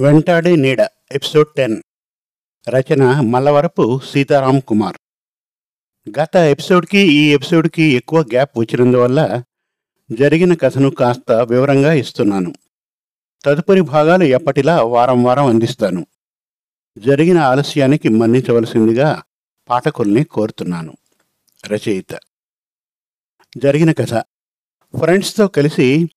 [0.00, 0.80] వెంటాడే నీడ
[1.12, 1.82] episode ten.
[2.68, 4.96] రచన మల్లవరపు సీతారాం కుమార్.
[6.20, 9.42] గత ఎపిసోడ్కి ఈ ఎపిసోడ్కి ఎక్కువ గ్యాప్ వచ్చినందువల్ల
[10.12, 12.54] జరిగిన కథను కాస్త వివరంగా ఇస్తున్నాను.
[13.44, 16.06] తదుపరి భాగాలు ఎప్పటిలా వారం వారం అందిస్తాను.
[16.98, 19.22] జరిగిన ఆలస్యానికి మన్నించవలసిందిగా
[19.68, 20.96] పాఠకుల్ని కోరుతున్నాను.
[21.66, 22.12] రచయిత.
[23.56, 24.14] జరిగిన కథ.
[24.98, 26.10] ఫ్రెండ్స్తో కలిసి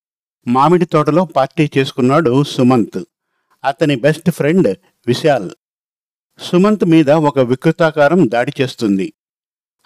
[0.48, 3.04] మామిడి తోటలో పార్టీ చేసుకున్నాడు సుమంత్.
[3.64, 5.50] అతని బెస్ట్ ఫ్రెండ్ విశాల్.
[6.40, 9.14] సుమంత్ మీద ఒక వికృతాకారం దాడి చేస్తుంది.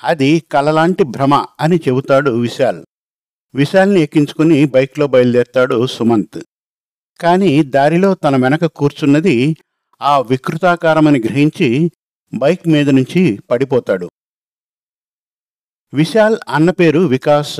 [0.03, 2.85] అది కలలాంటి భ్రమ అని చెబుతాడు విశాల్.
[3.55, 6.43] విశాల్ని ఎక్కించుకుని బైక్లో బయలుదేరతాడు సుమంత్.
[7.21, 9.55] కానీ దారిలో తన వెనక కూర్చున్నది
[10.01, 11.91] ఆ వికృతాకారమని గ్రహించి
[12.33, 14.09] బైక్ మీద నుంచి పడిపోతాడు.
[15.93, 17.59] విశాల్ అన్న పేరు వికాస్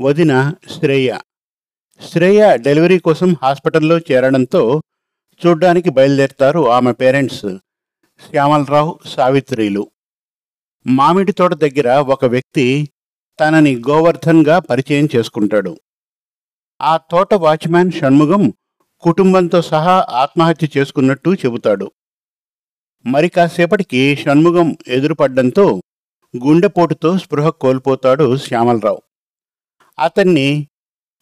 [0.00, 1.18] వదిన శ్రేయ.
[2.08, 4.82] శ్రేయ డెలివరీ కోసం హాస్పిటల్లో చేరడంతో
[5.46, 7.46] చూడ్డానికి బయలుదేరుతారు ఆమె పేరెంట్స్
[8.30, 9.90] శ్యామలరావు సావిత్రిలు.
[10.86, 12.90] మామిడి తోట దగ్గర ఒక వ్యక్తి
[13.40, 15.80] తనని గోవర్ధన్గా పరిచయం చేసుకుంటాడు.
[16.82, 18.52] ఆ తోట వాచ్మ్యాన్ షణ్ముగం
[19.00, 21.92] కుటుంబంతో సహా ఆత్మహత్య చేసుకున్నట్టు చెబుతాడు.
[23.06, 25.82] మరి కాసేపటికి షణ్ముగం ఎదురుపడ్డంతో
[26.44, 29.02] గుండెపోటుతో స్పృహ కోల్పోతాడు శ్యామలరావు.
[29.98, 30.68] అతన్ని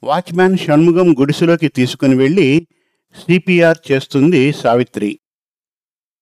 [0.03, 2.69] వాచ్మ్యాన్ షణ్ముగం గుడిసెలోకి తీసుకుని వెళ్ళి
[3.15, 5.21] సిపిఆర్ చేస్తుంది సావిత్రి.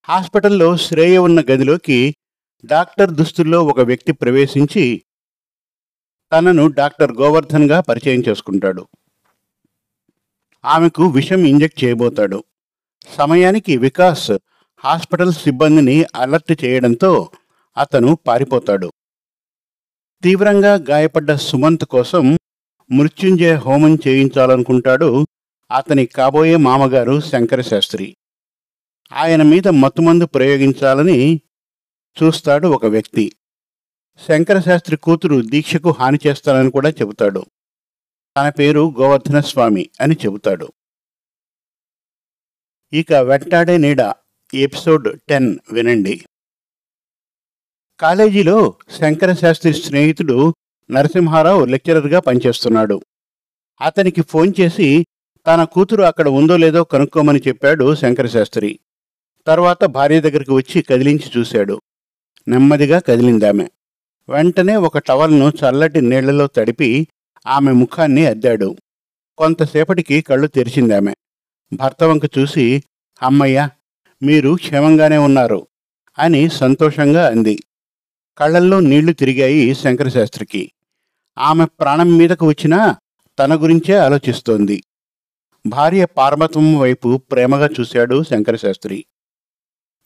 [0.02, 2.16] హాస్పిటల్లో శ్రేయ ఉన్న గదిలోకి
[2.64, 5.02] డాక్టర్ దుస్తుల్లో ఒక వ్యక్తి ప్రవేశించి
[6.32, 8.88] తనను డాక్టర్ గోవర్ధన్గా పరిచయం చేసుకుంటాడు.
[10.64, 12.44] ఆమెకు విషం ఇంజెక్ట్ చేయబోతాడు.
[13.16, 14.30] సమయానికి వికాస్
[14.78, 17.30] హాస్పిటల్ సిబ్బందిని అలర్ట్ చేయడంతో
[17.76, 18.92] అతను పారిపోతాడు.
[20.22, 22.38] తీవ్రంగా గాయపడ్డ సుమంత్ కోసం
[22.92, 25.27] మృత్యుంజయ హోమం చేయించాలనుకుంటాడు
[25.70, 28.16] అతని కాబోయే మామగారు శంకరశాస్త్రి
[29.12, 31.40] ఆయన మీద మత్తుమందు ప్రయోగించాలని
[32.22, 33.32] చూస్తాడు ఒక వ్యక్తి.
[34.28, 37.46] శంకరశాస్త్రి కూతురు దీక్షకు హాని చేస్తానని కూడా చెబుతాడు.
[38.36, 40.72] తన పేరు గోవర్ధన స్వామి అని చెబుతాడు.
[42.92, 44.12] ఇక వెంటాడే నీడ
[44.54, 46.24] ఎపిసోడ్ టెన్ వినండి.
[48.00, 50.54] కాలేజీలో శంకరశాస్త్రి స్నేహితుడు
[50.90, 53.00] నరసింహారావు లెక్చరర్గా పనిచేస్తున్నాడు.
[53.80, 55.06] అతనికి ఫోన్ చేసి
[55.48, 58.78] తన కూతురు అక్కడ ఉందో లేదో కనుక్కోమని చెప్పాడు శంకరశాస్త్రి.
[59.46, 61.80] తర్వాత భార్య దగ్గరికి వచ్చి కదిలించి చూశాడు.
[62.48, 63.68] నెమ్మదిగా కదిలిందామె
[64.28, 67.08] వెంటనే ఒక టవల్ను చల్లటి నీళ్ళలో తడిపి
[67.46, 68.76] ఆమె ముఖాన్ని అద్దాడు.
[69.38, 71.14] కొంతసేపటికి కళ్ళు తెరిచిందామె
[71.72, 72.82] భర్త వంక చూసి
[73.22, 73.68] అమ్మయ్య
[74.22, 75.66] మీరు క్షేమంగానే ఉన్నారు
[76.18, 77.58] అని సంతోషంగా అంది.
[78.38, 80.72] కళ్ళల్లో నీళ్ళు తిరిగాయి శంకరశాస్త్రికి.
[81.38, 82.96] ఆమె ప్రాణం మీదకు వచ్చినా
[83.38, 84.82] తన గురించే ఆలోచిస్తోంది.
[85.68, 89.04] భార్య పార్వతం వైపు ప్రేమగా చూశాడు శంకరశాస్త్రి.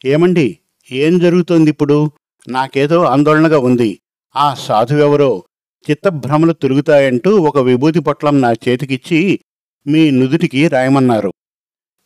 [0.04, 0.58] ఏమండి
[0.92, 2.10] ఏం జరుగుతోంది ఇప్పుడు?
[2.48, 4.00] నాకేదో ఆందోళనగా ఉంది.
[4.36, 5.44] ఆ సాధువెవరో?
[5.90, 9.40] చిత్తభ్రమలు తిరుగుతాయంటూ ఒక విభూతి పొట్లం నా చేతికిచ్చి
[9.86, 11.32] మీ నుదుటికి రాయమన్నారు.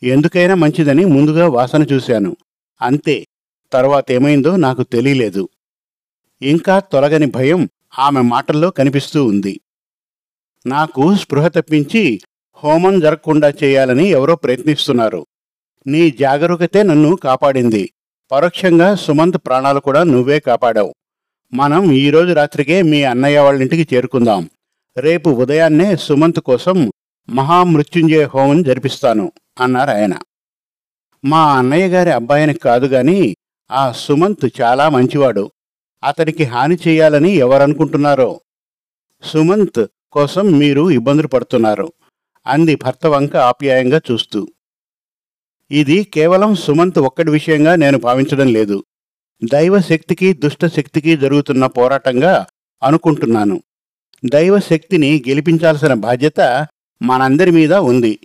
[0.03, 2.37] ఎందుకైనా మంచిదని ముందుగా వాసన చూశాను.
[2.83, 3.27] అంతే
[3.73, 5.49] తర్వాత ఏమైందో నాకు తెలియలేదు.
[6.43, 7.69] ఇంకా తొలగని భయం
[7.99, 9.61] ఆమె మాటల్లో కనిపిస్తూ ఉంది.
[10.67, 12.21] నాకు స్పృహ తప్పించి
[12.65, 15.27] హోమం జరగకుండా చేయాలని ఎవరో ప్రయత్నిస్తున్నారు.
[15.87, 17.93] నీ జాగరూకతే నన్ను కాపాడింది.
[18.33, 20.94] పరోక్షంగా సుమంత్ ప్రాణాలు కూడా నువ్వే కాపాడావు.
[21.55, 24.50] మనం ఈరోజు రాత్రికే మీ అన్నయ్య వాళ్ళ ఇంటికి చేరుకుందాం.
[24.99, 26.93] రేపు ఉదయాన్నే సుమంత్ కోసం
[27.31, 30.15] మహామృత్యుంజయ హోమం జరిపిస్తాను అన్నారు ఆయన.
[31.25, 33.37] మా అన్నయ్య గారి అబ్బాయిని కాదు గాని
[33.71, 35.50] ఆ సుమంత్ చాలా మంచివాడు.
[36.05, 38.41] అతనికి హాని చేయాలని ఎవరనుకుంటున్నారో?
[39.23, 41.93] సుమంత్ కోసం మీరు ఇబ్బందులు పడుతున్నారు.
[42.46, 44.48] అంది భర్త వంక ఆప్యాయంగా చూస్తూ.
[45.70, 48.84] ఇది కేవలం సుమంత్ ఒక్కడి విషయంగా నేను భావించడం లేదు.
[49.44, 52.46] దైవ శక్తికి దుష్ట శక్తికి జరుగుతున్న పోరాటంగా
[52.82, 53.62] అనుకుంటున్నాను.
[54.24, 56.66] దైవ శక్తిని గెలిపించాల్సిన బాధ్యత
[57.02, 58.18] మనందరి మీద ఉంది.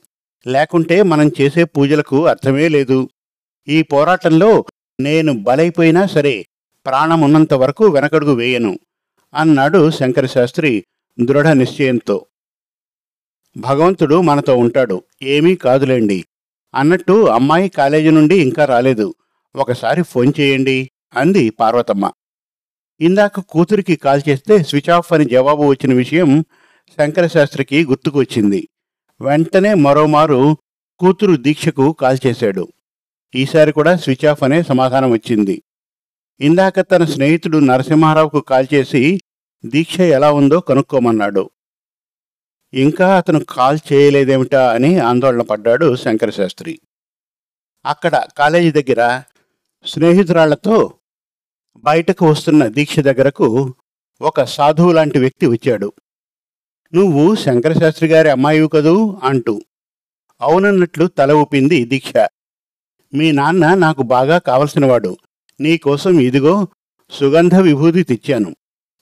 [0.48, 3.10] లేకుంటే మనం చేసే పూజలకు అర్థమే లేదు.
[3.68, 4.66] ఈ పోరాటంలో
[5.00, 6.46] నేను బలైపోయినా సరే
[6.86, 8.80] ప్రాణమున్నంత వరకు వెనకడుగు వేయను
[9.34, 10.86] అన్నాడు శంకరశాస్త్రి
[11.24, 12.26] దృఢ నిశ్చయంతో.
[13.58, 15.04] భగవంతుడు మనతో ఉంటాడు.
[15.22, 16.26] ఏమీ కాదులేండి.
[16.76, 19.14] అన్నట్టు అమ్మాయి కాలేజీ నుండి ఇంకా రాలేదు.
[19.56, 22.12] ఒకసారి ఫోన్ చేయండి అంది పార్వతమ్మ.
[23.02, 26.46] ఇందాక కూతురికి కాల్ చేస్తే స్విచ్ ఆఫ్ అని జవాబు వచ్చిన విషయం
[26.98, 28.68] శంకరశాస్త్రికి గుర్తుకు వచ్చింది
[29.22, 30.58] వెంటనే మరోమారు
[31.00, 32.68] కూతురు దీక్షకు కాల్ చేశాడు.
[33.36, 35.64] ఈసారి కూడా స్విచ్ ఆఫ్ అనే సమాధానం వచ్చింది.
[36.42, 39.22] ఇందాక తన స్నేహితుడు నరసింహారావుకు కాల్ చేసి
[39.66, 41.50] దీక్ష ఎలా ఉందో కనుక్కోమన్నాడు.
[42.74, 46.80] ఇంకా అతను కాల్ చేయలేదేమిటా అని ఆందోళన పడ్డాడు శంకరశాస్త్రి.
[47.86, 49.22] అక్కడ కాలేజీ దగ్గర
[49.86, 50.94] స్నేహితురాళ్ళతో
[51.78, 53.74] బయటకు వస్తున్న దీక్ష దగ్గరకు
[54.22, 55.94] ఒక సాధువు లాంటి వ్యక్తి వచ్చాడు.
[56.94, 59.20] నువ్వు శంకరశాస్త్రి గారి అమ్మాయివు కదూ?
[59.24, 59.62] అంటూ.
[60.42, 62.14] అవునన్నట్లు తల ఊపింది దీక్ష.
[63.14, 65.18] మీ నాన్న నాకు బాగా కావలసినవాడు.
[65.60, 66.68] నీకోసం ఇదిగో
[67.12, 68.56] సుగంధ విభూతి తెచ్చాను.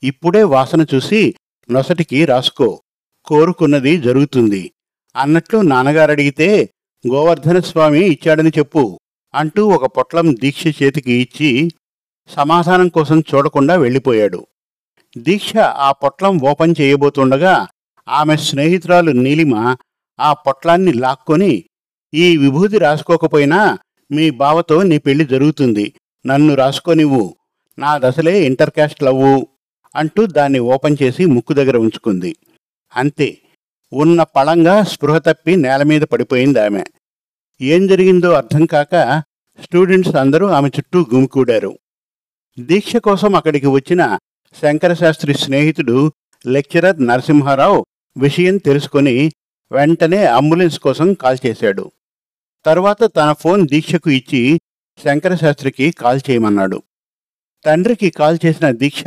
[0.03, 1.35] ఇప్పుడే వాసన చూసి
[1.71, 2.81] నొసటికి రాసుకో.
[3.31, 4.61] కోరుకున్నది జరుగుతుంది.
[5.15, 6.49] అన్నట్లు నాన్నగారు అడిగితే
[7.03, 8.83] గోవర్ధన స్వామి ఇచ్చాడని చెప్పు
[9.33, 11.49] అంటూ ఒక పొట్లం దీక్ష చేతికి ఇచ్చి
[12.29, 14.39] సమాధానం కోసం చూడకుండా వెళ్ళిపోయాడు.
[15.17, 15.51] దీక్ష
[15.85, 17.55] ఆ పొట్లం ఓపెన్ చేయబోతుండగా
[18.07, 19.53] ఆమె స్నేహితురాలు నీలిమ
[20.19, 21.53] ఆ పొట్లాన్ని లాక్కొని
[22.13, 23.59] ఈ విభూతి రాసుకోకపోయినా
[24.11, 25.85] మీ బావతో నీ పెళ్ళి జరుగుతుంది.
[26.25, 27.25] నన్ను రాసుకోనివ్వు.
[27.77, 29.33] నా దశలే ఇంటర్కాస్ట్ లవ్వు
[29.95, 32.31] అంటూ దాన్ని ఓపెన్ చేసి ముక్కు దగ్గర ఉంచుకుంది.
[32.95, 33.37] అంతే.
[33.93, 36.83] ఉన్న పళంగా స్పృహ తప్పి నేల మీద పడిపోయింది ఆమె.
[37.61, 39.23] ఏం జరిగిందో అర్థం కాక
[39.63, 41.79] స్టూడెంట్స్ అందరూ ఆమె చుట్టూ గుమికూడారు.
[42.59, 44.17] దీక్ష కోసం అక్కడికి వచ్చిన
[44.61, 46.11] శంకరశాస్త్రి స్నేహితుడు
[46.47, 47.85] లెక్చరర్ నరసింహారావు
[48.17, 49.31] విషయం తెలుసుకొని
[49.71, 51.91] వెంటనే అంబులెన్స్ కోసం కాల్ చేశాడు.
[52.65, 54.59] తర్వాత తన ఫోన్ దీక్షకు ఇచ్చి
[55.03, 56.81] శంకరశాస్త్రికి కాల్ చేయమన్నాడు.
[57.65, 59.03] తండ్రికి కాల్ చేసిన దీక్ష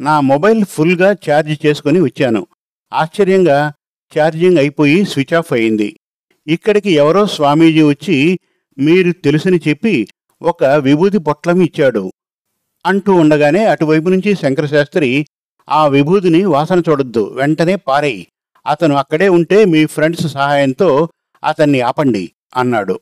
[0.00, 2.46] నా మొబైల్ ఫుల్గా ఛార్జ్ చేసుకుని వచ్చాను.
[2.92, 3.72] ఆశ్చర్యంగా
[4.18, 6.00] ఛార్జింగ్ అయిపోయి స్విచ్ ఆఫ్ అయింది.
[6.46, 8.38] ఇక్కడికి ఎవరో స్వామీజీ వచ్చి
[8.78, 10.08] మీరు తెలుసని చెప్పి
[10.42, 12.12] ఒక విభూతి పొట్లం ఇచ్చాడు
[12.86, 15.26] అంటూ ఉండగానే అటువైపు నుంచి శంకరశాస్త్రి
[15.68, 18.26] ఆ విభూతిని వాసన చూడొద్దు వెంటనే పారేయి.
[18.66, 21.08] అతను అక్కడే ఉంటే మీ ఫ్రెండ్స్ సహాయంతో
[21.44, 23.00] అతన్ని ఆపండి అన్నాడు.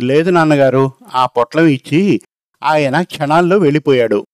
[0.00, 2.20] లేదు నాన్నగారు ఆ పొట్లం ఇచ్చి
[2.62, 4.26] ఆయన క్షణాల్లో వెళ్ళిపోయాడు.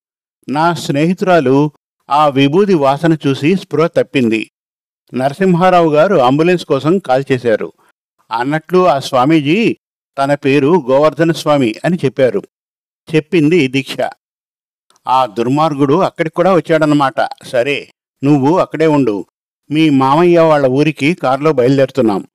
[0.49, 1.71] నా స్నేహితురాలు
[2.11, 4.51] ఆ విభూది వాసన చూసి స్పృహ తప్పింది.
[5.15, 7.73] నరసింహారావు గారు అంబులెన్స్ కోసం కాల్ చేశారు.
[8.33, 9.77] అన్నట్లు ఆ స్వామీజీ
[10.19, 12.43] తన పేరు గోవర్ధన స్వామి అని చెప్పారు.
[13.15, 13.97] చెప్పింది దీక్ష.
[15.09, 17.89] ఆ దుర్మార్గుడు అక్కడికి కూడా వచ్చాడనమాట సరే
[18.25, 19.27] నువ్వు అక్కడే ఉండు.
[19.71, 22.27] మీ మామయ్య వాళ్ళ ఊరికి కారులో బయలుదేరుతున్నాం.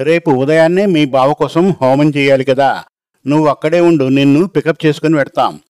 [0.00, 2.84] రేపు ఉదయాన్నే మీ బావ కోసం హోమం చేయాలి కదా.
[3.26, 5.60] నువ్వు అక్కడే ఉండు నిన్ను పికప్ చేసుకుని పెడతాం.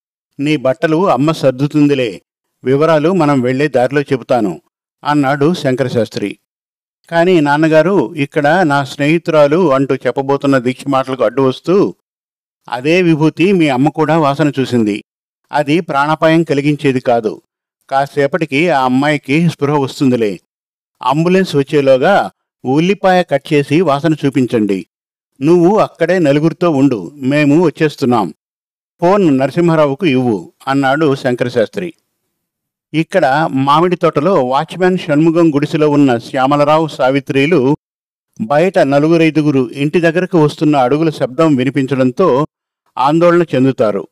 [0.41, 2.23] నీ బట్టలు అమ్మ సర్దుతుందిలే.
[2.65, 4.61] వివరాలు మనం వెళ్ళే దారిలో చెబుతాను
[5.05, 6.39] అన్నాడు శంకరశాస్త్రి.
[7.11, 11.95] కానీ నాన్నగారు ఇక్కడ నా స్నేహితురాలు అంటూ చెప్పబోతున్న దీక్ష మాటలకు అడ్డు వస్తూ
[12.69, 15.05] అదే విభూతి మీ అమ్మ కూడా వాసన చూసింది.
[15.53, 17.43] అది ప్రాణాపాయం కలిగించేది కాదు.
[17.91, 20.41] కాసేపటికి ఆ అమ్మాయికి స్పృహ వస్తుందిలే.
[21.03, 22.31] అంబులెన్స్ వచ్చేలోగా
[22.65, 24.87] ఉల్లిపాయ కట్ చేసి వాసన చూపించండి.
[25.43, 27.13] నువ్వు అక్కడే నలుగురితో ఉండు.
[27.15, 28.35] మేము వచ్చేస్తున్నాం.
[29.01, 31.95] ఫోన్ నరసింహారావుకు ఇవ్వు అన్నాడు శంకరశాస్త్రి.
[32.95, 37.77] ఇక్కడ మామిడి తోటలో వాచ్మ్యాన్ షణ్ముగం గుడిసెలో ఉన్న శ్యామలరావు సావిత్రిలు
[38.41, 42.47] బయట నలుగురైదుగురు ఇంటి దగ్గరకు వస్తున్న అడుగుల శబ్దం వినిపించడంతో
[42.99, 44.09] ఆందోళన చెందుతారు.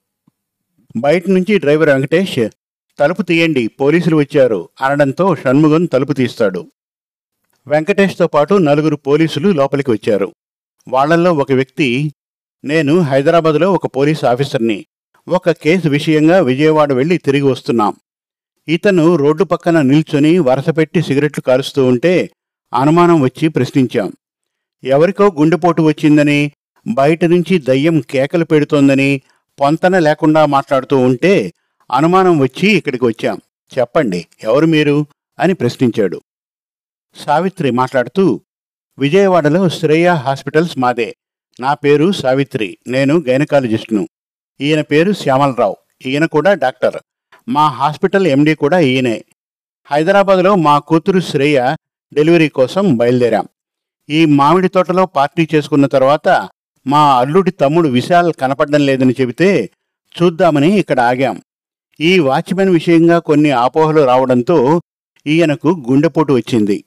[0.96, 2.48] బయట నుంచి డ్రైవర్ వెంకటేష్
[2.98, 6.66] తలుపు తీయండి పోలీసులు వచ్చారు అనడంతో షణ్ముగం తలుపు తీస్తాడు.
[7.66, 10.34] వెంకటేష్తో పాటు నలుగురు పోలీసులు లోపలికి వచ్చారు.
[10.88, 12.14] వాళ్ళల్లో ఒక వ్యక్తి
[12.64, 14.86] నేను హైదరాబాద్లో ఒక పోలీస్ ఆఫీసర్ని.
[15.28, 17.94] ఒక కేసు విషయంగా విజయవాడ వెళ్ళి తిరిగి వస్తున్నాం.
[18.68, 22.30] ఇతను రోడ్డు పక్కన నిల్చొని వరసపెట్టి సిగరెట్లు కాలుస్తూ ఉంటే
[22.74, 24.12] అనుమానం వచ్చి ప్రశ్నించాం.
[24.84, 26.52] ఎవరికో గుండెపోటు వచ్చిందని
[26.86, 29.20] బయట నుంచి దయ్యం కేకలు పెడుతోందని
[29.60, 31.52] పొంతన లేకుండా మాట్లాడుతూ ఉంటే
[31.92, 33.40] అనుమానం వచ్చి ఇక్కడికి వచ్చాం.
[33.78, 35.06] చెప్పండి ఎవరు మీరు?
[35.38, 36.20] అని ప్రశ్నించాడు.
[37.16, 38.40] సావిత్రి మాట్లాడుతూ
[38.98, 41.16] విజయవాడలో శ్రేయ హాస్పిటల్స్ మాదే.
[41.60, 44.08] నా పేరు సావిత్రి నేను గైనకాలజిస్ట్ను.
[44.60, 46.96] ఈయన పేరు శ్యామలరావు ఈయన కూడా డాక్టర్.
[47.48, 49.24] మా హాస్పిటల్ ఎండీ కూడా ఈయనే.
[49.86, 51.76] హైదరాబాద్లో మా కూతురు శ్రేయ
[52.14, 53.46] డెలివరీ కోసం బయలుదేరాం.
[54.08, 56.48] ఈ మామిడి తోటలో పార్టీ చేసుకున్న తర్వాత
[56.86, 59.70] మా అల్లుడి తమ్ముడు విశాల్ కనపడడం లేదని చెబితే
[60.14, 61.42] చూద్దామని ఇక్కడ ఆగాం.
[62.00, 64.80] ఈ వాచ్మెన్ విషయంగా కొన్ని అపోహలు రావడంతో
[65.26, 66.84] ఈయనకు గుండెపోటు వచ్చింది.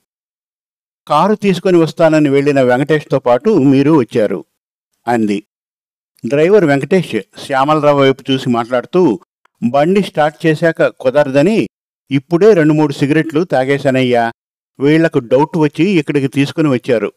[1.08, 4.46] కారు తీసుకొని వస్తానని వెళ్ళిన వెంకటేష్తో పాటు మీరు వచ్చారు
[5.08, 5.44] అంది.
[6.26, 9.20] డ్రైవర్ వెంకటేష్ శ్యామలరావు వైపు చూసి మాట్లాడుతూ
[9.64, 11.70] బండి స్టార్ట్ చేశాక కుదరదని
[12.12, 14.32] ఇప్పుడే రెండు మూడు సిగరెట్లు తాగేశానయ్యా.
[14.80, 17.12] వీళ్ళకు డౌట్ వచ్చి ఇక్కడికి తీసుకుని వచ్చారు.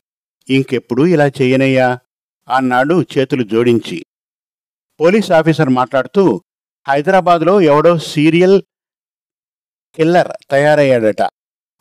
[0.50, 1.99] ఇంకెప్పుడు ఇలా చేయనయ్యా?
[2.56, 4.06] అన్నాడు చేతులు జోడించి.
[5.00, 6.42] పోలీస్ ఆఫీసర్ మాట్లాడుతూ
[6.88, 8.62] హైదరాబాద్లో ఎవడో సీరియల్
[9.94, 11.28] కిల్లర్ తయారయ్యాడట.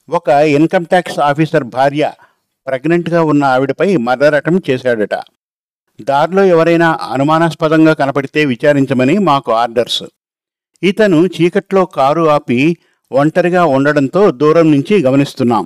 [0.09, 2.11] ఒక ఇన్కమ్ ట్యాక్స్ ఆఫీసర్ భార్య
[2.67, 5.13] ప్రెగ్నెంట్గా ఉన్న ఆవిడపై మర్డర్ అటెంప్ట్ చేశాడట.
[6.01, 10.03] దారిలో ఎవరైనా అనుమానాస్పదంగా కనపడితే విచారించమని మాకు ఆర్డర్స్.
[10.83, 12.77] ఇతను చీకట్లో కారు ఆపి
[13.11, 15.65] ఒంటరిగా ఉండడంతో దూరం నుంచి గమనిస్తున్నాం.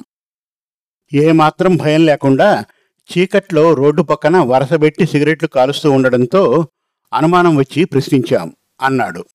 [1.13, 2.65] ఏమాత్రం భయం లేకుండా
[3.09, 6.67] చీకట్లో రోడ్డు పక్కన వరసబెట్టి సిగరెట్లు కాలుస్తూ ఉండడంతో
[7.13, 9.25] అనుమానం వచ్చి ప్రశ్నించాం అన్నాడు.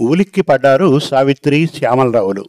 [0.00, 2.48] ఉలిక్కి పడ్డారు సావిత్రి శ్యామలరావులు.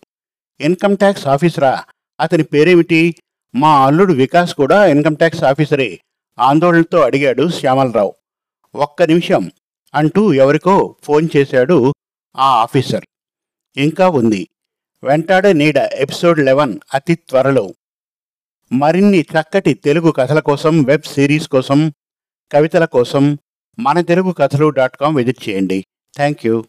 [0.61, 1.83] ఇన్కమ్ ట్యాక్స్ ఆఫీసరా?
[2.19, 3.15] అతని పేరేమిటి?
[3.55, 5.99] మా అల్లుడు వికాస్ కూడా ఇన్కమ్ ట్యాక్స్ ఆఫీసరే
[6.39, 8.13] ఆందోళనతో అడిగాడు శ్యామలరావు.
[8.75, 9.51] ఒక్క నిమిషం
[9.95, 11.93] అంటూ ఎవరికో ఫోన్ చేశాడు
[12.35, 13.05] ఆ ఆఫీసర్.
[13.77, 14.49] ఇంకా ఉంది.
[15.03, 17.73] వెంటాడే నీడ ఎపిసోడ్ లెవెన్ అతి త్వరలో.
[18.71, 21.93] మరిన్ని చక్కటి తెలుగు కథల కోసం వెబ్ సిరీస్ కోసం
[22.51, 23.37] కవితల కోసం
[23.79, 25.85] మన తెలుగు కథలు డాట్ కామ్ విజిట్ చేయండి.
[26.15, 26.65] Thank you